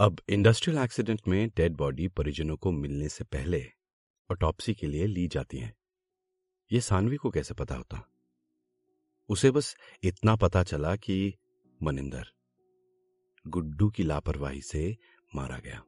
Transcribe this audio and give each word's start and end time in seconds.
अब 0.00 0.20
industrial 0.28 0.78
accident 0.78 1.20
में 1.28 1.48
dead 1.48 1.76
body 1.76 2.08
परिजनों 2.08 2.56
को 2.56 2.72
मिलने 2.72 3.08
से 3.08 3.24
पहले 3.24 3.66
ऑटोप्सी 4.30 4.74
के 4.74 4.86
लिए 4.86 5.06
ली 5.06 5.28
जाती 5.28 5.58
है। 5.58 5.76
ये 6.72 6.80
सानवी 6.80 7.16
को 7.16 7.30
कैसे 7.30 7.54
पता 7.54 7.74
होता? 7.74 8.10
उसे 9.28 9.50
बस 9.50 9.76
इतना 10.02 10.36
पता 10.36 10.62
चला 10.62 10.96
कि 10.96 11.34
मनिंदर, 11.82 12.24
गुड्डू 13.46 13.90
की 13.90 14.02
लापरवाही 14.02 14.62
से 14.62 14.96
मारा 15.34 15.58
गया। 15.58 15.84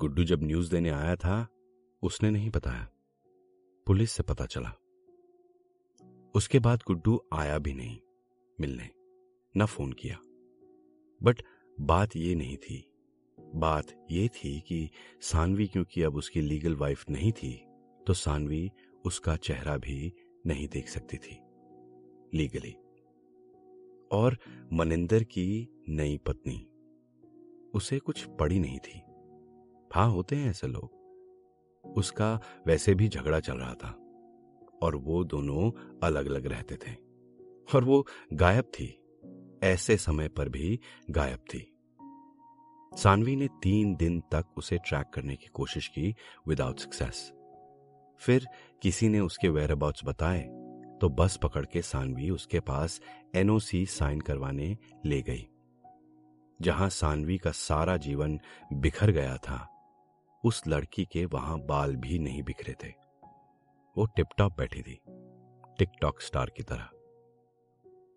गुड्डू 0.00 0.24
जब 0.24 0.42
न्यूज़ 0.42 0.70
देने 0.70 0.90
आया 0.90 1.16
था, 1.16 1.48
उसने 2.02 2.30
नहीं 2.30 2.50
बताया। 2.50 2.88
पुलिस 3.86 4.12
से 4.12 4.22
पता 4.22 4.46
चला। 4.46 4.70
उसके 6.34 6.58
बाद 6.58 6.82
गुड्डू 6.86 7.24
आया 7.32 7.58
भी 7.58 7.74
नहीं, 7.74 7.98
मिलने, 8.60 8.90
न 9.56 9.66
फ़ोन 9.66 9.92
किया। 9.92 10.16
बट 11.22 11.42
बात 11.80 12.16
यह 12.16 12.36
नहीं 12.36 12.56
थी 12.56 12.94
बात 13.56 14.06
यह 14.10 14.28
थी 14.28 14.60
कि 14.60 14.90
सानवी, 15.20 15.66
क्योंकि 15.66 16.02
अब 16.02 16.16
उसकी 16.16 16.40
लीगल 16.40 16.76
वाइफ 16.76 17.04
नहीं 17.10 17.32
थी 17.32 17.54
तो 18.06 18.12
सानवी 18.12 18.70
उसका 19.04 19.36
चेहरा 19.36 19.76
भी 19.76 20.12
नहीं 20.46 20.68
देख 20.68 20.88
सकती 20.88 21.16
थी 21.16 21.38
लीगली 22.34 22.74
और 24.12 24.36
मनिंदर 24.72 25.22
की 25.22 25.68
नई 25.88 26.18
पत्नी, 26.18 26.66
उसे 27.74 27.98
कुछ 27.98 28.24
पड़ी 28.40 28.58
नहीं 28.58 28.78
थी। 28.78 29.02
हाँ 29.92 30.10
होते 30.10 30.36
हैं 30.36 30.50
ऐसे 30.50 30.66
लोग। 30.66 31.92
उसका 31.96 32.40
वैसे 32.66 32.94
भी 32.94 33.08
झगड़ा 33.08 33.40
चल 33.40 33.58
रहा 33.58 33.74
था, 33.74 33.90
और 34.82 34.96
वो 34.96 35.24
दोनों 35.24 35.70
अलग 36.02 36.26
अलग 36.26 36.46
रहते 36.46 36.76
थे। 36.76 36.94
और 37.74 37.84
वो 37.84 38.06
गायब 38.32 38.64
थी, 38.64 38.86
ऐसे 39.62 39.96
समय 39.96 40.28
पर 40.28 40.48
भी 40.48 40.80
गायब 41.10 41.38
थी। 41.38 41.77
सानवी 42.92 43.36
ने 43.36 43.48
तीन 43.62 43.94
दिन 43.96 44.20
तक 44.20 44.44
उसे 44.56 44.78
ट्रैक 44.78 45.06
करने 45.14 45.36
की 45.36 45.46
कोशिश 45.46 45.88
की 45.88 46.14
विदाउट 46.48 46.78
सक्सेस 46.78 47.32
फिर 48.20 48.46
किसी 48.82 49.08
ने 49.08 49.20
उसके 49.20 49.48
वेयर 49.48 49.72
अबाउट्स 49.72 50.04
बताए 50.04 50.40
तो 51.00 51.08
बस 51.08 51.36
पकड़ 51.36 51.64
के 51.64 51.82
सानवी 51.82 52.30
उसके 52.30 52.60
पास 52.60 53.00
एनओसी 53.34 53.84
साइन 53.86 54.20
करवाने 54.20 54.76
ले 55.06 55.20
गई, 55.22 55.46
जहाँ 56.60 56.88
सानवी 56.88 57.36
का 57.38 57.50
सारा 57.50 57.96
जीवन 57.96 58.38
बिखर 58.72 59.10
गया 59.10 59.36
था। 59.36 59.66
उस 60.44 60.62
लड़की 60.68 61.04
के 61.04 61.24
वहाँ 61.24 61.58
बाल 61.60 61.96
भी 61.96 62.18
नहीं 62.18 62.42
बिखरे 62.42 62.74
थे। 62.84 62.92
वो 63.96 64.06
टिपटॉप 64.06 64.56
बैठी 64.58 64.82
थी 64.82 64.98
टिकटॉक 65.78 66.20
स्टार 66.20 66.50
की 66.56 66.62
तरह। 66.62 66.88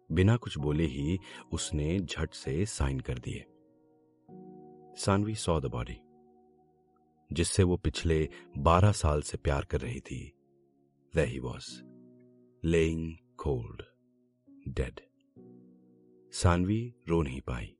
बिना 0.09 0.35
कुछ 0.35 0.57
बोले 0.57 0.85
ही 0.85 1.17
उसने 1.53 1.99
झट 1.99 2.33
से 2.33 2.65
साइन 2.65 2.99
कर 2.99 3.19
दिए। 3.19 3.45
सानवी 4.97 5.35
सॉ 5.35 5.59
द 5.59 5.65
बॉडी 5.65 5.97
जिससे 7.31 7.63
वो 7.63 7.77
पिछले 7.77 8.29
बारह 8.57 8.91
साल 8.91 9.21
से 9.21 9.37
प्यार 9.37 9.65
कर 9.65 9.81
रही 9.81 9.99
थी। 9.99 10.33
Way 11.13 11.23
he 11.25 11.39
was 11.39 11.69
laying 12.63 13.15
cold 13.37 13.81
dead 14.67 14.99
Sanvi 16.33 16.95
रो 17.09 17.21
नहीं 17.21 17.41
पाई। 17.41 17.75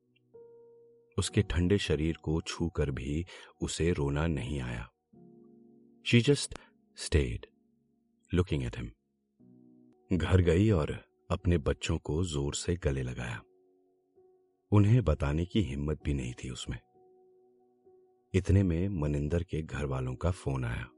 उसके 1.17 1.42
ठंडे 1.42 1.78
शरीर 1.78 2.17
को 2.23 2.42
छू 2.42 2.67
कर 2.70 2.92
भी 2.92 3.26
उसे 3.62 3.92
रोना 3.92 4.28
नहीं 4.28 4.59
आया। 4.62 4.88
She 6.06 6.22
just 6.22 6.58
stayed 6.98 7.45
looking 8.32 8.64
at 8.64 8.78
him 8.78 8.92
घर 10.17 10.42
गई 10.42 10.70
और 10.70 10.92
अपने 11.32 11.58
बच्चों 11.58 11.98
को 11.98 12.23
ज़ोर 12.23 12.56
से 12.56 12.76
गले 12.76 13.04
लगाया। 13.04 13.42
उन्हें 14.72 15.04
बताने 15.04 15.45
की 15.45 15.62
हिम्मत 15.62 16.04
भी 16.06 16.14
नहीं 16.14 16.34
थी 16.34 16.50
उसमें। 16.50 16.80
इतने 18.34 18.64
में 18.64 18.90
मनिंदर 18.90 19.44
के 19.44 19.62
घर 19.62 19.86
वालों 19.86 20.16
का 20.16 20.32
फ़ोन 20.32 20.66
आया। 20.66 20.90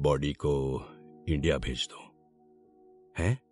बॉडी 0.00 0.32
को 0.32 0.82
इंडिया 1.28 1.58
भेज 1.58 1.88
दो। 1.92 1.96
हैं? 3.18 3.42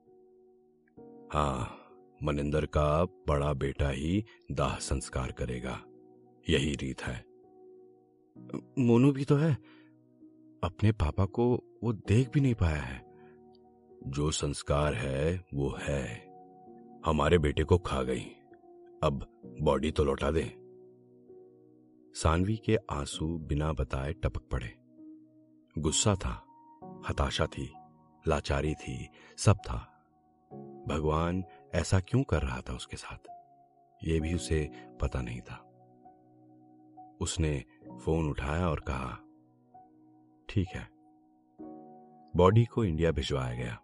हाँ 1.33 1.77
मनिंदर 2.23 2.67
का 2.67 3.05
बड़ा 3.05 3.53
बेटा 3.53 3.89
ही 3.89 4.25
दाह 4.53 4.77
संस्कार 4.77 5.33
करेगा। 5.33 5.83
यही 6.49 6.75
रीत 6.75 7.03
है। 7.03 7.25
मोनू 8.79 9.13
भी 9.13 9.25
तो 9.25 9.37
है। 9.37 9.55
अपने 10.65 10.93
पापा 10.93 11.25
को 11.25 11.65
वो 11.83 11.93
देख 11.93 12.31
भी 12.31 12.41
नहीं 12.41 12.55
पाया 12.55 12.83
है। 12.83 13.05
जो 14.07 14.31
संस्कार 14.31 14.95
है, 14.95 15.45
वो 15.55 15.77
है। 15.81 16.29
हमारे 17.07 17.39
बेटे 17.39 17.65
को 17.65 17.79
खा 17.79 18.03
गई। 18.03 18.25
अब 19.03 19.41
बॉडी 19.63 19.91
तो 19.91 20.05
लौटा 20.05 20.31
दे। 20.31 20.60
सानवी 22.15 22.57
के 22.57 22.77
आँसू 22.91 23.39
बिना 23.39 23.73
बताए 23.73 24.13
टपक 24.13 24.41
पड़े। 24.41 24.77
गुस्सा 25.79 26.15
था, 26.15 26.47
हताशा 27.09 27.47
थी, 27.47 27.73
लाचारी 28.29 28.75
थी, 28.75 29.09
सब 29.37 29.57
था। 29.57 29.79
भगवान 30.89 31.45
ऐसा 31.75 32.01
क्यों 32.01 32.23
कर 32.23 32.43
रहा 32.43 32.61
था 32.61 32.73
उसके 32.73 32.97
साथ? 32.97 33.29
ये 34.05 34.21
भी 34.21 34.35
उसे 34.35 34.71
पता 35.01 35.23
नहीं 35.23 35.41
था। 35.41 35.67
उसने 37.21 37.65
फ़ोन 38.05 38.31
उठाया 38.31 38.69
और 38.69 38.81
कहा, 38.81 39.19
ठीक 40.49 40.69
है। 40.69 40.89
बॉडी 42.37 42.65
को 42.65 42.85
इंडिया 42.85 43.11
भिजवाया 43.11 43.55
गया। 43.55 43.81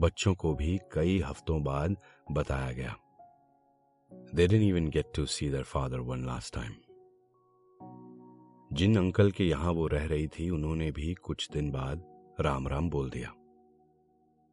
बच्चों 0.00 0.34
को 0.34 0.54
भी 0.54 0.80
कई 0.92 1.20
हफ्तों 1.20 1.62
बाद 1.62 1.96
बताया 2.32 2.72
गया। 2.72 2.96
They 4.34 4.46
didn't 4.46 4.62
even 4.62 4.88
get 4.88 5.12
to 5.14 5.26
see 5.26 5.50
their 5.50 5.62
father 5.62 5.98
one 5.98 6.26
last 6.26 6.54
time 6.54 6.72
Jin 8.74 8.96
uncle 8.96 9.30
के 9.30 9.44
यहाँ 9.44 9.72
वो 9.72 9.86
रह 9.86 10.06
रही 10.06 10.26
थी, 10.28 10.48
उन्होंने 10.50 10.90
भी 10.92 11.12
कुछ 11.14 11.48
दिन 11.52 11.70
बाद 11.70 12.02
राम 12.40 12.66
राम 12.68 12.88
बोल 12.90 13.10
दिया। 13.10 13.32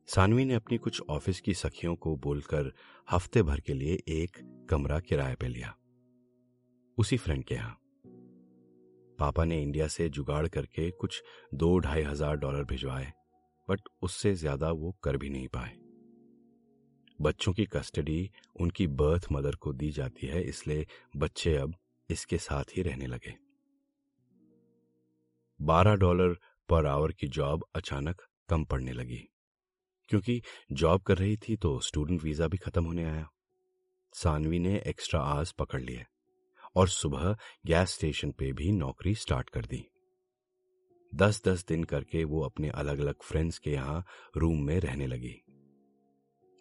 सानवी 0.08 0.46
ने 0.46 0.54
अपनी 0.54 0.78
कुछ 0.78 1.02
ऑफ़िस 1.10 1.40
की 1.42 1.54
सखियों 1.54 1.96
को 1.96 2.16
बोलकर 2.18 2.72
हफ़्ते 3.08 3.44
भर 3.44 3.60
के 3.60 3.74
लिए 3.74 3.98
एक 4.14 4.38
कमरा 4.70 5.00
किराए 5.00 5.36
पे 5.36 5.48
लिया। 5.48 5.74
उसी 6.98 7.18
फ्रेंड 7.18 7.44
के 7.44 7.56
यहाँ। 7.56 7.78
पापा 9.20 9.46
ने 9.46 9.62
इंडिया 9.64 9.88
से 9.88 10.10
जुगाड़ 10.10 10.48
करके 10.48 10.90
कुछ 10.92 11.22
दो 11.54 11.78
ढाई 11.80 12.04
हज़ार 12.04 12.36
डॉलर 12.38 12.64
भिजवाए, 12.64 13.12
बट 13.68 13.90
उससे 14.02 14.34
ज़्यादा 14.36 14.72
वो 14.72 14.96
कर 15.04 15.18
भी 15.18 15.30
नहीं 15.30 15.48
पाए। 15.48 15.78
बच्चों 17.20 17.54
की 17.54 17.66
कस्टडी 17.68 18.30
उनकी 18.56 18.88
बर्थ 18.90 19.32
मदर 19.32 19.56
को 19.56 19.74
दी 19.74 19.92
जाती 19.92 20.28
है, 20.28 20.44
इसलिए 20.44 20.86
बच्चे 21.16 21.56
अब 21.56 21.76
इसके 22.10 22.38
साथ 22.40 22.78
ही 22.78 22.82
रहने 22.82 23.08
लगे। 23.08 23.38
बारह 25.62 25.96
डॉलर 25.96 26.36
पर 26.70 26.86
आवर 26.86 27.12
की 27.12 27.28
जॉब 27.28 27.66
अचानक 27.76 28.22
कम 28.50 28.64
पड़ने 28.66 28.92
लगी। 28.92 29.28
क्योंकि 30.10 30.42
जॉब 30.72 31.02
कर 31.02 31.18
रही 31.18 31.38
थी 31.38 31.56
तो 31.56 31.80
स्टूडेंट 31.80 32.24
वीज़ा 32.24 32.48
भी 32.48 32.58
खत्म 32.58 32.84
होने 32.86 33.04
आया। 33.04 33.28
सानवी 34.14 34.60
ने 34.60 34.76
एक्स्ट्रा 34.88 35.22
आवर्स 35.22 35.52
पकड़ 35.52 35.82
लिए 35.82 36.06
और 36.76 36.88
सुबह 36.88 37.36
गैस 37.66 37.90
स्टेशन 37.90 38.32
पे 38.32 38.52
भी 38.54 38.72
नौकरी 38.72 39.14
स्टार्ट 39.16 39.50
कर 39.50 39.66
दी। 39.66 39.84
दस 41.16 41.42
दस 41.46 41.66
दिन 41.68 41.84
करके 41.84 42.24
वो 42.24 42.42
अपने 42.42 42.70
अलग 42.70 43.00
अलग 43.00 43.16
फ्रेंड्स 43.24 43.60
के 43.60 43.72
यहाँ 43.72 44.04
रूम 44.38 44.64
में 44.64 44.80
रहने 44.80 45.08
लगी। 45.08 45.36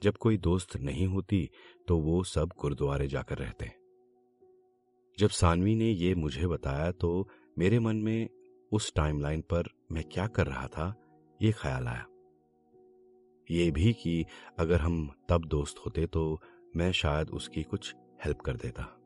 जब 0.02 0.16
कोई 0.16 0.36
दोस्त 0.38 0.76
नहीं 0.76 1.06
होती 1.06 1.48
तो 1.88 1.96
वो 1.98 2.22
सब 2.24 2.52
गुरुद्वारे 2.60 3.06
जाकर 3.08 3.38
रहते। 3.38 3.70
जब 5.18 5.30
सानवी 5.30 5.74
ने 5.74 5.90
ये 5.90 6.14
मुझे 6.14 6.46
बताया 6.46 6.90
तो 6.92 7.28
मेरे 7.58 7.78
मन 7.78 7.96
में 7.96 8.28
उस 8.72 8.94
टाइमलाइन 8.94 9.40
पर 9.40 9.64
मैं 9.92 10.04
क्या 10.04 10.26
कर 10.26 10.46
रहा 10.46 10.66
था, 10.66 10.94
ये 11.42 11.52
ख्याल 11.52 11.88
आया। 11.88 12.06
ये 13.50 13.70
भी 13.70 13.92
कि 13.92 14.24
अगर 14.58 14.80
हम 14.80 15.10
तब 15.28 15.44
दोस्त 15.44 15.78
होते 15.78 16.06
तो 16.06 16.40
मैं 16.76 16.92
शायद 16.92 17.30
उसकी 17.30 17.62
कुछ 17.62 17.94
हेल्प 18.24 18.40
कर 18.40 18.56
देता। 18.56 18.96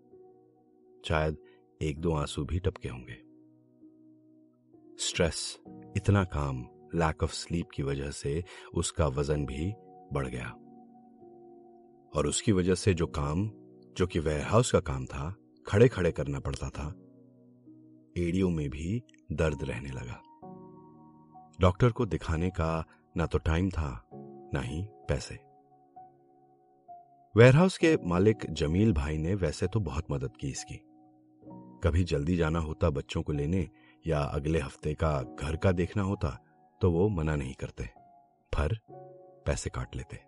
शायद 1.08 1.36
एक 1.82 1.98
दो 1.98 2.12
आँसू 2.12 2.44
भी 2.44 2.58
टपके 2.58 2.88
होंगे। 2.88 3.34
स्ट्रेस 5.04 5.58
इतना 5.96 6.24
काम 6.24 6.66
लैक 6.94 7.22
ऑफ़ 7.22 7.32
स्लीप 7.32 7.66
की 7.74 7.82
वजह 7.82 8.10
से 8.10 8.44
उसका 8.74 9.06
वज़न 9.06 9.46
भी 9.46 9.72
बढ़ 10.12 10.28
गया। 10.28 10.50
और 12.16 12.26
उसकी 12.26 12.52
वजह 12.52 12.74
से 12.74 12.94
जो 12.94 13.06
काम, 13.06 13.50
जो 13.96 14.06
कि 14.06 14.18
वेयर 14.18 14.40
हाउस 14.40 14.72
का 14.72 14.80
काम 14.80 15.06
था 15.06 15.36
खड़े 15.66 15.88
खड़े 15.88 16.12
करना 16.12 16.40
पड़ता 16.40 16.70
था, 16.70 16.88
एड़ियों 18.18 18.50
में 18.50 18.70
भी 18.70 19.02
दर्द 19.28 19.62
रहने 19.62 19.88
लगा। 19.88 20.20
डॉक्टर 21.60 21.90
को 21.90 22.06
दिखाने 22.06 22.50
का 22.50 22.84
ना 23.16 23.26
तो 23.26 23.38
टाइम 23.38 23.70
था, 23.70 23.90
ना 24.54 24.60
ही 24.60 24.82
पैसे। 25.08 25.38
वेयरहाउस 27.34 27.78
के 27.78 27.96
मालिक 28.06 28.46
जमील 28.50 28.92
भाई 28.92 29.16
ने 29.18 29.34
वैसे 29.34 29.66
तो 29.66 29.80
बहुत 29.80 30.10
मदद 30.10 30.36
की 30.36 30.48
इसकी। 30.48 30.80
कभी 31.84 32.04
जल्दी 32.04 32.36
जाना 32.36 32.58
होता 32.58 32.90
बच्चों 32.90 33.22
को 33.22 33.32
लेने 33.32 33.68
या 34.04 34.20
अगले 34.20 34.60
हफ़्ते 34.60 34.94
का 34.94 35.10
घर 35.40 35.56
का 35.56 35.72
देखना 35.72 36.02
होता 36.02 36.38
तो 36.80 36.90
वो 36.90 37.08
मना 37.08 37.36
नहीं 37.36 37.54
करते, 37.54 37.84
पर 38.52 38.76
पैसे 39.46 39.70
काट 39.70 39.96
लेते। 39.96 40.20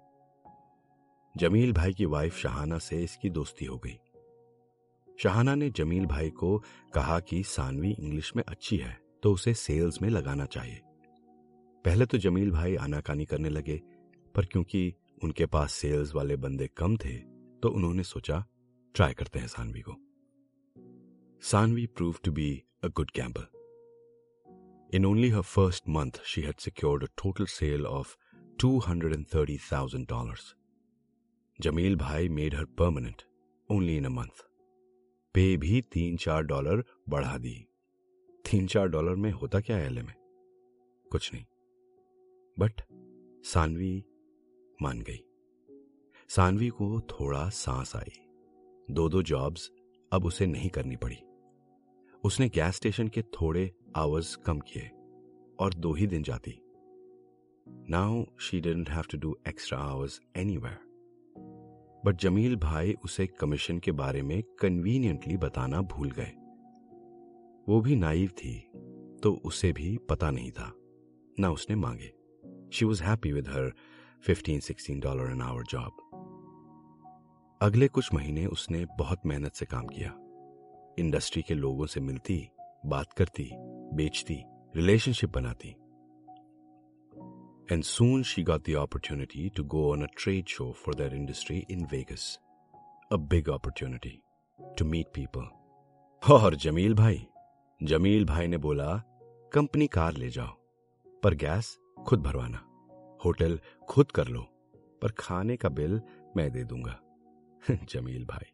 जमील 1.34 1.72
भाई 1.72 1.92
की 1.92 2.04
वाइफ 2.06 2.36
शहाना 2.36 2.78
से 2.78 3.02
इसकी 3.04 3.30
दोस्ती 3.30 3.64
हो 3.64 3.78
गई। 3.78 3.98
शाहाना 5.22 5.54
ने 5.54 5.70
जमील 5.70 6.06
भाई 6.06 6.30
को 6.30 6.56
कहा 6.94 7.18
कि 7.20 7.42
सानवी 7.46 7.90
इंग्लिश 7.90 8.32
में 8.36 8.42
अच्छी 8.48 8.76
है 8.76 8.98
तो 9.22 9.32
उसे 9.32 9.54
सेल्स 9.54 10.00
में 10.02 10.08
लगाना 10.08 10.46
चाहिए 10.46 10.80
पहले 11.84 12.06
तो 12.06 12.18
जमील 12.18 12.50
भाई 12.50 12.76
आनाकानी 12.76 13.24
करने 13.24 13.48
लगे 13.48 13.80
पर 14.34 14.44
क्योंकि 14.44 14.92
उनके 15.24 15.46
पास 15.46 15.72
सेल्स 15.72 16.14
वाले 16.14 16.36
बंदे 16.36 16.68
कम 16.76 16.96
थे 16.96 17.18
तो 17.62 17.70
उन्होंने 17.70 18.02
सोचा 18.02 18.44
ट्राई 18.94 19.14
करते 19.14 19.38
हैं 19.38 19.46
सानवी 19.46 19.80
को 19.80 19.96
Sanvi 21.42 21.86
prove 21.86 22.16
to 22.24 22.32
be 22.32 22.50
a 22.84 22.88
good 22.88 23.10
gamble 23.16 23.46
In 24.92 25.04
only 25.04 25.28
her 25.30 25.42
first 25.42 25.88
month, 25.88 26.20
she 26.24 26.42
had 26.42 26.60
secured 26.60 27.02
a 27.02 27.08
total 27.16 27.46
sale 27.46 27.86
of 27.86 28.16
$230,000. 28.58 30.54
Jameel 31.58 31.96
Bhai 31.98 32.28
made 32.28 32.52
her 32.52 32.66
permanent 32.66 33.24
only 33.70 33.96
in 33.96 34.04
a 34.04 34.10
month. 34.10 34.42
पे 35.36 35.56
भी 35.56 35.80
तीन 35.80 36.16
चार 36.16 36.42
डॉलर 36.42 36.84
बढ़ा 37.08 37.38
दी। 37.38 37.66
तीन 38.50 38.66
चार 38.66 38.88
डॉलर 38.88 39.14
में 39.14 39.30
होता 39.30 39.60
क्या 39.60 39.78
एल 39.78 40.02
में 40.02 40.14
कुछ 41.12 41.34
नहीं। 41.34 41.44
बट 42.58 42.80
सानवी 43.44 44.04
मान 44.82 45.00
गई। 45.00 45.24
सानवी 46.28 46.68
को 46.68 47.00
थोड़ा 47.00 47.48
सांस 47.48 47.96
आई। 47.96 48.12
दो 48.90 49.08
दो 49.08 49.22
जॉब्स 49.22 49.70
अब 50.12 50.24
उसे 50.24 50.46
नहीं 50.46 50.70
करनी 50.70 50.96
पड़ी। 50.96 51.16
उसने 52.24 52.48
गैस 52.48 52.76
स्टेशन 52.76 53.08
के 53.08 53.22
थोड़े 53.22 53.72
आवर्स 53.96 54.36
कम 54.36 54.58
किए 54.58 54.90
और 55.60 55.74
दो 55.74 55.92
ही 55.92 56.06
दिन 56.06 56.22
जाती। 56.22 56.58
Now 57.68 58.24
she 58.40 58.60
didn't 58.60 58.90
have 58.90 59.02
to 59.02 59.18
do 59.18 59.36
extra 59.48 59.78
hours 59.78 60.20
anywhere 60.36 60.85
but 62.06 62.16
Jameel 62.16 62.56
bhai 62.56 62.94
उसे 63.04 63.26
कमीशन 63.26 63.78
के 63.78 63.92
बारे 63.92 64.22
में 64.22 64.42
कन्वीनियंटली 64.42 65.36
बताना 65.36 65.80
भूल 65.80 66.10
गए। 66.10 66.32
वो 67.68 67.80
भी 67.80 67.96
नाइव 67.96 68.28
थी 68.28 68.70
तो 69.22 69.40
उसे 69.44 69.72
भी 69.72 69.98
पता 69.98 70.30
नहीं 70.30 70.50
था। 70.50 70.72
ना 71.40 71.50
उसने 71.50 71.76
मांगे। 71.76 72.12
She 72.72 72.84
was 72.84 73.02
happy 73.02 73.32
with 73.32 73.48
her 73.48 73.72
fifteen 74.22 74.60
sixteen 74.60 75.00
dollar 75.00 75.30
an 75.30 75.42
hour 75.42 75.62
job 75.62 75.96
अगले 77.62 77.88
कुछ 77.88 78.14
महीने 78.14 78.46
उसने 78.46 78.84
बहुत 78.98 79.20
मेहनत 79.26 79.52
से 79.52 79.66
काम 79.66 79.86
किया। 79.86 80.14
इंडस्ट्री 80.98 81.42
के 81.42 81.54
लोगों 81.54 81.86
से 81.86 82.00
मिलती, 82.00 82.48
बात 82.86 83.12
करती, 83.12 83.50
बेचती 83.96 84.42
रिलेशनशिप 84.76 85.30
बनाती। 85.30 85.76
And 87.72 87.82
soon 87.82 88.22
she 88.22 88.44
got 88.48 88.64
the 88.64 88.74
opportunity 88.74 89.50
to 89.50 89.64
go 89.74 89.80
on 89.94 90.02
a 90.02 90.08
trade 90.20 90.44
show 90.44 90.72
for 90.72 90.94
their 90.94 91.12
industry 91.12 91.60
in 91.70 91.86
Vegas. 91.86 92.24
A 93.12 93.18
big 93.32 93.48
opportunity 93.48 94.14
to 94.78 94.84
meet 94.84 95.18
people. 95.18 95.44
और 96.30 96.54
जमील 96.54 96.94
भाई 96.94 97.26
जमील 97.82 98.24
भाई 98.24 98.46
ने 98.46 98.56
बोला, 98.56 98.96
कंपनी 99.52 99.86
कार 99.86 100.16
ले 100.16 100.28
जाओ, 100.28 100.52
पर 101.22 101.34
गैस 101.34 101.78
खुद 102.06 102.22
भरवाना। 102.22 102.58
होटल 103.24 103.60
खुद 103.88 104.10
कर 104.10 104.28
लो, 104.28 104.40
पर 105.02 105.12
खाने 105.12 105.56
का 105.56 105.68
बिल 105.68 106.00
मैं 106.36 106.50
दे 106.50 106.64
दूँगा। 106.64 107.00
Jameel 107.84 108.24
bhai. 108.24 108.52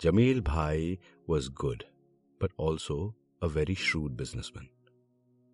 Jameel 0.00 0.40
bhai 0.40 0.98
was 1.28 1.50
good 1.50 1.82
but 2.42 2.50
also 2.60 3.14
a 3.42 3.46
very 3.46 3.74
shrewd 3.74 4.12
businessman 4.12 4.68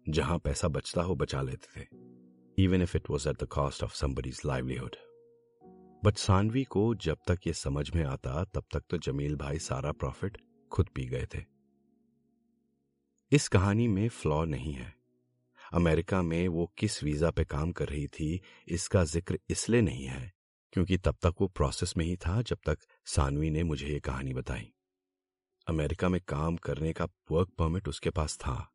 जहाँ 0.08 0.38
पैसा 0.38 0.68
बचता 0.68 1.02
हो 1.02 1.14
बचा 1.14 1.42
लेते 1.42 1.80
थे। 1.80 2.13
Even 2.58 2.80
if 2.80 2.94
it 2.94 3.08
was 3.08 3.26
at 3.26 3.38
the 3.38 3.46
cost 3.46 3.82
of 3.82 3.94
somebody's 3.94 4.44
livelihood. 4.44 4.96
But 6.04 6.16
Sanvi 6.16 6.64
को 6.64 6.94
जब 6.94 7.18
तक 7.28 7.46
ये 7.46 7.52
समझ 7.52 7.90
में 7.90 8.04
आता, 8.04 8.44
तब 8.44 8.64
तक 8.72 8.82
तो 8.90 8.98
जमील 8.98 9.36
भाई 9.36 9.58
सारा 9.58 9.92
प्रॉफिट 9.92 10.36
खुद 10.72 10.88
पी 10.94 11.04
गए 11.04 11.26
थे। 11.34 11.42
इस 13.32 13.48
कहानी 13.48 13.88
में 13.88 14.08
फ्लॉ 14.08 14.44
नहीं 14.44 14.72
है। 14.72 14.94
अमेरिका 15.72 16.22
में 16.22 16.48
वो 16.48 16.72
किस 16.78 17.02
वीज़ा 17.04 17.30
पे 17.30 17.44
काम 17.44 17.72
कर 17.72 17.88
रही 17.88 18.06
थी, 18.06 18.40
इसका 18.68 19.04
ज़िक्र 19.04 19.38
इसलिए 19.50 19.80
नहीं 19.80 20.04
है, 20.04 20.32
क्योंकि 20.72 20.98
तब 20.98 21.16
तक 21.22 21.34
वो 21.40 21.48
प्रोसेस 21.48 21.96
में 21.96 22.04
ही 22.04 22.16
था, 22.16 22.42
जब 22.42 22.58
तक 22.66 22.78
सानवी 23.06 23.50
ने 23.50 23.62
मुझे 23.62 23.86
ये 23.86 24.00
कहानी 24.00 24.34
बताई। 24.34 24.72
अमेरिका 25.68 26.08
में 26.08 26.20
काम 26.28 26.56
करने 26.56 26.92
का 26.92 27.04
वर्क 27.30 27.48
परमिट 27.58 27.88
उसके 27.88 28.10
पास 28.10 28.36
था, 28.36 28.74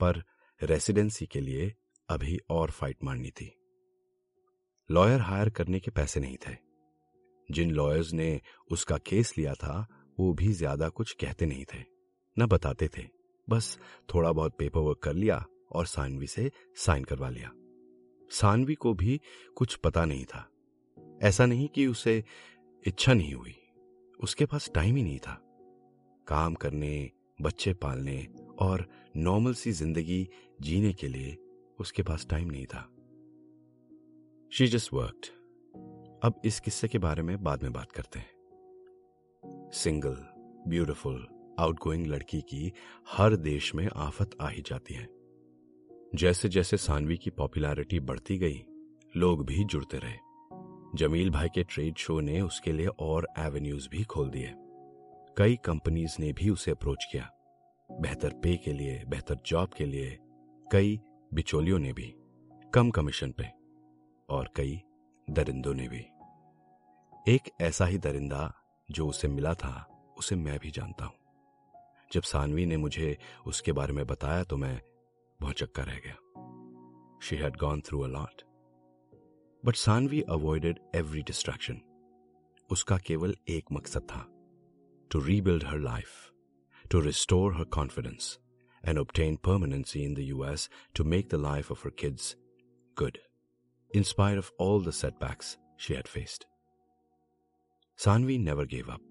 पर 0.00 0.22
रेसिडेंसी 0.62 1.26
के 1.26 1.40
लिए 1.40 1.74
अभी 2.08 2.38
और 2.50 2.70
फाइट 2.70 3.04
मारनी 3.04 3.30
थी। 3.30 3.52
लॉयर 4.90 5.20
हायर 5.20 5.50
करने 5.50 5.80
के 5.80 5.90
पैसे 5.90 6.20
नहीं 6.20 6.36
थे। 6.36 6.56
जिन 7.50 7.70
लॉयर्स 7.70 8.12
ने 8.12 8.40
उसका 8.70 8.96
केस 8.96 9.34
लिया 9.38 9.54
था, 9.54 9.86
वो 10.20 10.32
भी 10.32 10.52
ज़्यादा 10.52 10.88
कुछ 10.88 11.12
कहते 11.12 11.46
नहीं 11.46 11.64
थे। 11.64 11.84
न 12.38 12.46
बताते 12.46 12.88
थे। 12.88 13.02
बस 13.48 13.78
थोड़ा 14.14 14.32
बहुत 14.32 14.56
पेपर 14.58 14.80
वर्क 14.80 14.98
कर 14.98 15.12
लिया 15.12 15.44
और 15.72 15.86
सानवी 15.86 16.26
से 16.26 16.50
साइन 16.76 17.04
करवा 17.04 17.28
लिया। 17.28 17.50
सानवी 18.30 18.74
को 18.74 18.94
भी 18.94 19.20
कुछ 19.56 19.74
पता 19.74 20.04
नहीं 20.04 20.24
था। 20.24 20.48
ऐसा 21.22 21.46
नहीं 21.46 21.68
कि 21.68 21.86
उसे 21.86 22.24
इच्छा 22.86 23.14
नहीं 23.14 23.34
हुई। 23.34 23.54
उसके 24.20 24.46
पास 24.46 24.70
टाइम 24.74 24.96
ही 24.96 25.02
नहीं 25.02 25.18
था। 25.18 25.40
काम 26.26 26.54
करने, 26.54 27.10
बच्चे 27.42 27.74
पालने 27.74 28.26
और 28.58 28.88
नॉर्मल 29.16 29.54
सी 29.54 29.72
ज़िंदगी 29.72 30.28
जीने 30.60 30.92
के 30.92 31.08
लिए 31.08 31.36
उसके 31.80 32.02
पास 32.02 32.26
टाइम 32.30 32.48
नहीं 32.48 32.66
था। 32.66 32.94
शी 34.52 34.66
जस्ट 34.66 34.92
वर्कड 34.92 35.38
अब 36.24 36.40
इस 36.44 36.60
किस्से 36.60 36.88
के 36.88 36.98
बारे 36.98 37.22
में 37.22 37.42
बाद 37.42 37.62
में 37.62 37.72
बात 37.72 37.92
करते 37.92 38.18
हैं। 38.18 38.30
सिंगल 39.72 40.16
ब्यूटिफुल 40.70 41.26
आउटगोइंग 41.58 42.06
लड़की 42.06 42.40
की 42.40 42.72
हर 43.08 43.36
देश 43.36 43.74
में 43.74 43.88
आफत 43.96 44.30
आ 44.40 44.48
ही 44.48 44.62
जाती 44.62 44.94
है। 44.94 45.08
जैसे 46.14 46.48
जैसे 46.48 46.76
सानवी 46.76 47.16
की 47.16 47.30
पॉपुलैरिटी 47.30 48.00
बढ़ती 48.00 48.38
गई, 48.38 48.64
लोग 49.16 49.46
भी 49.46 49.64
जुड़ते 49.64 49.98
रहे। 49.98 50.16
जमील 50.94 51.30
भाई 51.30 51.48
के 51.48 51.64
ट्रेड 51.64 51.96
शो 51.96 52.20
ने 52.20 52.40
उसके 52.40 52.72
लिए 52.72 52.86
और 52.86 53.28
एवेन्यूज 53.38 53.88
भी 53.90 54.04
खोल 54.04 54.30
दिए। 54.30 54.54
कई 55.36 55.56
कंपनीज़ 55.56 56.16
ने 56.20 56.32
भी 56.32 56.50
उसे 56.50 56.70
अप्रोच 56.70 57.04
किया। 57.12 57.30
बेहतर 58.00 58.30
पे 58.30 58.56
के 58.56 58.72
लिए, 58.72 59.04
बेहतर 59.08 59.36
जॉब 59.46 59.68
के 59.68 59.84
लिए, 59.84 60.18
कई 60.72 61.00
बिचौलियों 61.34 61.78
ने 61.78 61.92
भी, 61.92 62.14
कम 62.74 62.90
कमीशन 62.90 63.32
पे, 63.32 63.48
और 64.28 64.50
कई 64.56 64.82
दरिंदों 65.30 65.74
ने 65.74 65.88
भी। 65.88 66.06
एक 67.32 67.50
ऐसा 67.60 67.84
ही 67.84 67.98
दरिंदा 67.98 68.54
जो 68.90 69.08
उसे 69.08 69.28
मिला 69.28 69.54
था, 69.54 69.86
उसे 70.18 70.36
मैं 70.36 70.58
भी 70.58 70.70
जानता 70.70 71.04
हूँ। 71.04 71.14
जब 72.12 72.22
सानवी 72.22 72.66
ने 72.66 72.76
मुझे 72.76 73.18
उसके 73.46 73.72
बारे 73.72 73.92
में 73.92 74.06
बताया 74.06 74.44
तो 74.44 74.56
मैं 74.56 74.80
बहुत 75.40 75.54
चक्का 75.54 75.82
रह 75.82 75.98
गया। 75.98 76.14
She 77.22 77.36
had 77.36 77.56
gone 77.56 77.80
through 77.80 78.00
a 78.00 78.06
lot 78.06 78.42
but 79.64 79.74
Sanvi 79.74 80.22
avoided 80.22 80.78
every 80.94 81.22
distraction 81.22 81.80
उसका 82.70 82.98
केवल 82.98 83.34
एक 83.48 83.64
मकसद 83.72 84.00
था 84.00 84.26
to 85.10 85.20
rebuild 85.20 85.64
her 85.64 85.78
life 85.78 86.32
to 86.90 87.00
restore 87.00 87.54
her 87.54 87.64
confidence 87.64 88.38
and 88.87 88.97
obtain 88.97 89.37
permanency 89.37 90.03
in 90.03 90.13
the 90.13 90.25
US 90.25 90.69
to 90.93 91.03
make 91.03 91.29
the 91.29 91.37
life 91.37 91.69
of 91.69 91.81
her 91.81 91.91
kids 91.91 92.35
good, 92.95 93.19
in 93.91 94.03
spite 94.03 94.37
of 94.37 94.51
all 94.57 94.79
the 94.79 94.91
setbacks 94.91 95.57
she 95.77 95.93
had 95.93 96.07
faced. 96.07 96.45
Sanvi 97.97 98.39
never 98.39 98.65
gave 98.65 98.89
up. 98.89 99.01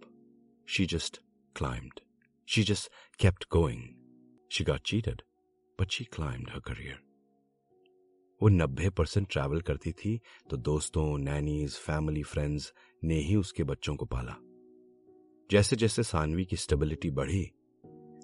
She 0.66 0.86
just 0.86 1.20
climbed. 1.54 2.00
She 2.44 2.64
just 2.64 2.90
kept 3.18 3.48
going. 3.48 3.94
She 4.48 4.64
got 4.64 4.84
cheated, 4.84 5.22
but 5.78 5.92
she 5.92 6.04
climbed 6.04 6.50
her 6.50 6.60
career. 6.60 6.98
वो 8.42 8.48
नब्बे 8.48 8.88
percent 8.98 9.26
travel 9.30 9.60
करती 9.66 9.90
थी 9.98 10.20
तो 10.50 10.56
दोस्तों 10.68 11.18
nannies 11.18 11.76
family 11.78 12.22
friends 12.22 12.72
ने 13.04 13.18
ही 13.24 13.36
उसके 13.36 13.64
बच्चों 13.64 13.94
को 13.96 14.04
पाला 14.14 14.34
जैसे 15.50 15.76
जैसे 15.76 16.02
सानवी 16.02 16.44
की 16.44 16.56
स्टेबिलिटी 16.56 17.10
बढ़ी 17.18 17.44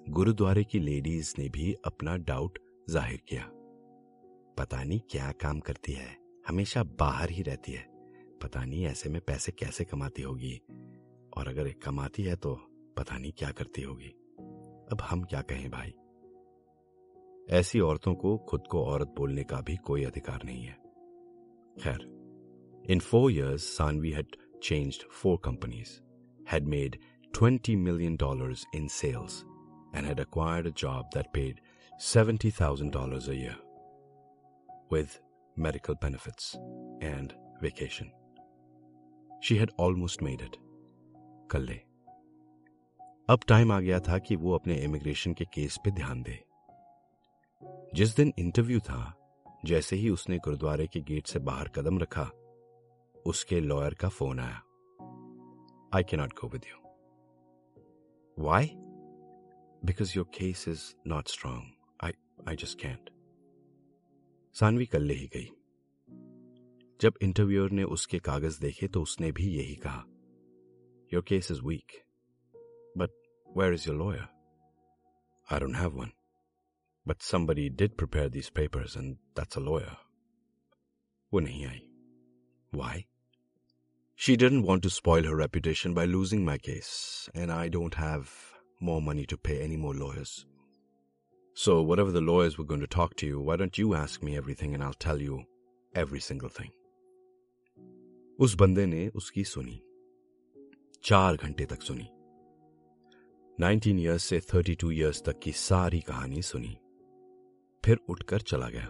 गुरुद्वारे 0.08 0.64
की 0.64 0.78
लेडीज़ 0.78 1.34
ने 1.38 1.48
भी 1.48 1.72
अपना 1.84 2.16
डाउट 2.16 2.58
ज़ाहिर 2.90 3.20
किया। 3.28 3.42
पता 4.58 4.82
नहीं 4.84 5.00
क्या 5.10 5.30
काम 5.32 5.60
करती 5.60 5.92
है, 5.92 6.16
हमेशा 6.48 6.82
बाहर 7.00 7.30
ही 7.30 7.42
रहती 7.42 7.72
है। 7.72 7.86
पता 8.42 8.64
नहीं 8.64 8.84
ऐसे 8.84 9.10
में 9.10 9.20
पैसे 9.20 9.52
कैसे 9.52 9.84
कमाती 9.84 10.22
होगी, 10.22 10.54
और 11.36 11.48
अगर 11.48 11.70
कमाती 11.84 12.22
है 12.22 12.36
तो 12.36 12.54
पता 12.96 13.18
नहीं 13.18 13.32
क्या 13.32 13.50
करती 13.50 13.82
होगी। 13.82 14.08
अब 14.92 14.98
हम 15.00 15.22
क्या 15.22 15.40
कहें 15.42 15.70
भाई? 15.70 15.94
ऐसी 17.50 17.80
औरतों 17.80 18.14
को 18.14 18.36
खुद 18.38 18.66
को 18.70 18.84
औरत 18.84 19.14
बोलने 19.16 19.44
का 19.44 19.60
भी 19.60 19.76
कोई 19.76 20.04
अधिकार 20.04 20.44
नहीं 20.44 20.64
है। 20.64 20.76
खैर 21.82 22.86
in 22.90 23.00
four 23.00 23.30
years 23.32 23.64
Sanvi 23.76 24.10
had 24.10 24.36
changed 24.62 25.08
four 25.12 25.38
companies 25.44 25.98
had 26.52 26.68
made 26.68 26.98
twenty 27.34 27.76
million 27.76 28.16
dollars 28.16 28.66
in 28.74 28.88
sales 28.88 29.44
and 29.93 30.05
had 30.05 30.19
acquired 30.19 30.67
a 30.67 30.71
job 30.83 31.11
that 31.13 31.33
paid 31.33 31.61
$70,000 31.99 33.27
a 33.27 33.35
year 33.35 33.55
with 34.89 35.19
medical 35.57 35.95
benefits 35.95 36.57
and 37.01 37.33
vacation. 37.61 38.11
She 39.41 39.57
had 39.57 39.71
almost 39.77 40.21
made 40.21 40.41
it. 40.41 40.57
Kalle. 41.49 41.79
अब 43.29 43.39
time 43.47 43.71
आ 43.71 43.79
गया 43.79 43.99
था 43.99 44.17
कि 44.17 44.35
वो 44.35 44.53
अपने 44.55 44.75
immigration 44.83 45.33
के 45.33 45.45
case 45.53 45.77
पे 45.83 45.91
ध्यान 45.91 46.21
दे 46.23 46.39
जिस 47.95 48.15
दिन 48.15 48.33
इंटरव्यू 48.39 48.79
था 48.79 49.01
जैसे 49.65 49.95
ही 49.95 50.09
उसने 50.09 50.37
गुरुद्वारे 50.37 50.87
के 50.87 50.99
गेट 51.09 51.27
से 51.27 51.39
बाहर 51.49 51.67
कदम 51.75 51.99
रखा 51.99 52.29
उसके 53.25 53.59
लॉयर 53.59 53.93
का 54.01 54.09
फोन 54.09 54.39
आया 54.39 54.61
I 55.97 56.03
cannot 56.09 56.33
go 56.41 56.47
with 56.53 56.65
you 56.69 58.43
why 58.45 58.71
Because 59.85 60.13
your 60.17 60.25
case 60.37 60.67
is 60.67 60.83
not 61.07 61.27
strong 61.27 61.71
I 62.03 62.11
I 62.47 62.55
just 62.63 62.79
can't 62.81 63.09
Saanvi 64.55 64.85
कल्ले 64.85 65.13
ही 65.13 65.27
गई 65.35 65.47
जब 67.01 67.17
इंटरव्यूअर 67.21 67.71
ने 67.71 67.83
उसके 67.97 68.19
कागज 68.19 68.59
देखे 68.59 68.87
तो 68.87 69.01
उसने 69.01 69.31
भी 69.31 69.49
यही 69.57 69.75
कहा 69.85 70.03
your 71.13 71.23
case 71.27 71.51
is 71.51 71.59
weak 71.65 72.01
but 72.97 73.11
where 73.57 73.73
is 73.73 73.87
your 73.87 73.97
lawyer 73.97 74.27
I 75.53 75.59
don't 75.59 75.75
have 75.75 75.99
one 75.99 76.11
but 77.05 77.21
somebody 77.21 77.69
did 77.81 77.95
prepare 77.97 78.29
these 78.29 78.49
papers 78.57 78.95
and 78.95 79.17
that's 79.37 79.59
a 79.59 79.63
lawyer. 79.67 79.95
वो 81.33 81.39
नहीं 81.39 81.65
आई. 81.65 81.79
Why? 82.71 82.95
She 84.19 84.35
didn't 84.35 84.65
want 84.67 84.83
to 84.83 84.89
spoil 84.89 85.23
her 85.23 85.35
reputation 85.35 85.93
by 85.93 86.05
losing 86.05 86.43
my 86.45 86.57
case, 86.57 86.91
and 87.33 87.51
I 87.51 87.69
don't 87.75 87.95
have 87.95 88.31
more 88.80 89.00
money 89.00 89.26
to 89.26 89.36
pay 89.36 89.60
any 89.60 89.76
more 89.76 89.94
lawyers. 89.94 90.46
So, 91.56 91.82
whatever 91.82 92.10
the 92.10 92.20
lawyers 92.20 92.58
were 92.58 92.64
going 92.64 92.80
to 92.80 92.86
talk 92.86 93.14
to 93.16 93.26
you, 93.26 93.40
why 93.40 93.56
don't 93.56 93.78
you 93.78 93.94
ask 93.94 94.22
me 94.22 94.36
everything 94.36 94.74
and 94.74 94.82
I'll 94.82 94.94
tell 94.94 95.20
you 95.20 95.44
every 95.94 96.20
single 96.20 96.48
thing. 96.48 96.72
उस 98.40 98.54
बंदे 98.60 98.86
ने 98.86 99.06
उसकी 99.08 99.44
सुनी 99.44 99.80
चार 101.04 101.36
घंटे 101.36 101.66
तक 101.72 101.82
सुनी 101.82 102.08
19 103.58 103.98
years 104.00 104.24
से 104.24 104.40
32 104.40 104.90
इयर्स 104.92 105.22
तक 105.26 105.38
की 105.42 105.52
सारी 105.52 106.00
कहानी 106.08 106.42
सुनी 106.42 106.76
फिर 107.84 107.98
उठकर 108.08 108.40
चला 108.40 108.68
गया 108.68 108.88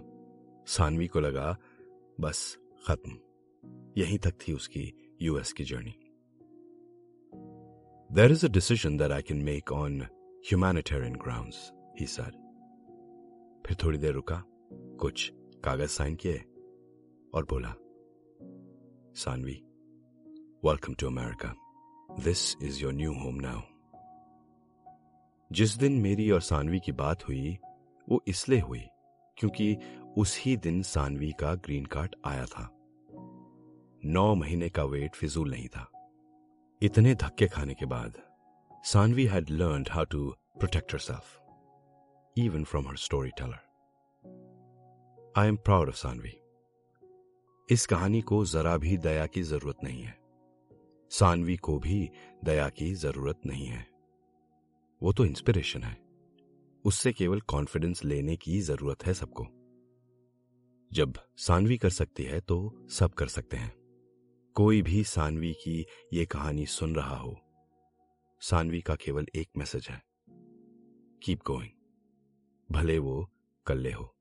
सानवी 0.76 1.06
को 1.06 1.20
लगा 1.20 1.56
बस 2.20 2.40
खत्म 2.86 3.18
यहीं 3.98 4.18
तक 4.18 4.38
थी 4.40 4.52
उसकी 4.52 4.92
यूएस 5.22 5.52
की 5.52 5.64
journey 5.64 5.94
there 8.14 8.32
is 8.32 8.46
a 8.46 8.48
decision 8.48 8.96
that 8.96 9.10
I 9.10 9.22
can 9.22 9.42
make 9.42 9.72
on 9.72 10.02
humanitarian 10.46 11.14
ground 11.14 11.52
he 12.00 12.06
sir 12.06 12.30
फिर 13.66 13.76
थोड़ी 13.84 13.98
देर 13.98 14.12
रुका, 14.12 14.42
कुछ 15.00 15.32
कागज़ 15.64 15.90
साइन 15.90 16.14
किए 16.14 16.36
और 17.34 17.46
बोला, 17.50 17.74
Sanvi 19.14 19.54
welcome 20.64 20.94
to 20.94 21.06
America 21.06 21.54
this 22.24 22.56
is 22.62 22.82
your 22.82 22.92
new 22.92 23.12
home 23.12 23.34
now 23.34 23.60
जिस 25.52 25.76
दिन 25.76 25.92
मेरी 25.92 26.30
और 26.30 26.40
सानवी 26.40 26.80
की 26.80 26.92
बात 26.92 27.28
हुई, 27.28 27.58
वो 28.08 28.22
इसलिए 28.28 28.60
हुई 28.60 28.82
क्योंकि 29.38 29.76
उसी 30.16 30.56
दिन 30.56 30.82
सानवी 30.82 31.32
का 31.32 31.54
ग्रीन 31.54 31.84
कार्ड 31.84 32.14
आया 32.24 32.44
था। 32.44 32.68
नौ 34.04 34.34
महीने 34.34 34.68
का 34.68 34.84
वेट 34.84 35.14
फिजूल 35.14 35.50
नहीं 35.50 35.68
था। 35.68 35.90
इतने 36.84 37.14
धक्के 37.14 37.46
खाने 37.46 37.74
के 37.74 37.86
बाद 37.86 38.14
Sanvi 38.84 39.26
had 39.26 39.50
learn 39.50 39.84
how 39.90 40.04
to 40.04 40.30
protect 40.30 40.92
herself 40.98 41.40
even 42.38 42.64
from 42.64 42.88
her 42.88 42.96
storyteller 43.30 43.56
I 45.36 45.48
am 45.48 45.56
proud 45.56 45.88
of 45.88 45.96
Sanvi 45.96 46.32
इस 47.70 47.86
कहानी 47.86 48.20
को 48.20 48.44
जरा 48.44 48.76
भी 48.76 48.96
दया 48.98 49.26
की 49.26 49.42
ज़रूरत 49.42 49.76
नहीं 49.84 50.02
है। 50.02 50.18
सानवी 51.10 51.56
को 51.56 51.78
भी 51.78 52.10
दया 52.44 52.68
की 52.68 52.94
ज़रूरत 52.94 53.40
नहीं 53.46 53.66
है। 53.66 53.86
वो 55.02 55.12
तो 55.12 55.24
इंस्पिरेशन 55.24 55.82
है। 55.82 55.96
उससे 56.84 57.12
केवल 57.12 57.40
कॉन्फिडेंस 57.40 58.04
लेने 58.04 58.36
की 58.36 58.60
ज़रूरत 58.60 59.06
है 59.06 59.14
सबको। 59.14 59.46
जब 60.92 61.12
सानवी 61.36 61.78
कर 61.78 61.90
सकती 61.90 62.22
है 62.22 62.40
तो 62.40 62.86
सब 62.90 63.14
कर 63.14 63.26
सकते 63.26 63.56
हैं। 63.56 63.83
कोई 64.54 64.82
भी 64.82 65.04
सानवी 65.04 65.52
की 65.52 65.86
ये 66.12 66.26
कहानी 66.26 66.66
सुन 66.66 66.94
रहा 66.94 67.16
हो। 67.16 67.40
सानवी 68.40 68.80
का 68.80 68.96
केवल 68.96 69.26
एक 69.34 69.50
मैसेज 69.56 69.88
है। 69.88 70.02
कीप 71.22 71.40
गोइंग 71.46 71.70
भले 72.70 72.98
वो 72.98 73.30
कल्ले 73.66 73.92
हो। 73.92 74.16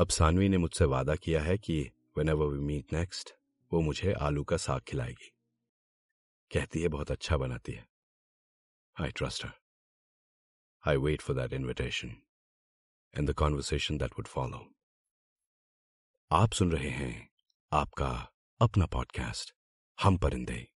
अब 0.00 0.08
सानवी 0.10 0.48
ने 0.48 0.58
मुझसे 0.58 0.84
वादा 0.84 1.16
किया 1.16 1.42
है 1.42 1.58
कि 1.58 1.90
when 2.18 2.28
ever 2.28 2.46
we 2.46 2.58
meet 2.58 2.92
next 2.92 3.30
वो 3.72 3.80
मुझे 3.80 4.12
आलू 4.12 4.44
का 4.44 4.56
साग 4.56 4.80
खिलाएगी। 4.80 5.32
कहती 6.54 6.82
है, 6.82 6.88
बहुत 6.88 7.10
अच्छा 7.10 7.36
बनाती 7.36 7.72
है। 7.72 7.88
I 9.00 9.10
trust 9.10 9.44
her 9.44 9.52
I 10.88 10.98
wait 10.98 11.20
for 11.20 11.30
that 11.30 11.52
invitation 11.52 12.10
and 13.18 13.30
the 13.30 13.34
conversation 13.34 13.92
that 13.92 14.10
would 14.10 14.32
follow. 14.32 14.60
आप 16.30 16.52
सुन 16.52 16.72
रहे 16.72 16.90
हैं 16.90 17.30
आपका 17.72 18.32
अपना 18.62 18.86
पॉडकास्ट 18.86 19.52
हम 20.02 20.16
परिंदे। 20.16 20.68